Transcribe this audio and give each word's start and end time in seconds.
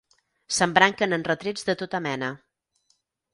S'embranquen 0.55 1.13
en 1.17 1.25
retrets 1.27 1.67
de 1.67 1.75
tota 1.83 2.01
mena. 2.07 2.31